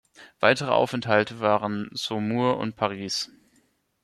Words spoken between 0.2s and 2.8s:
Weitere Aufenthalte waren Saumur und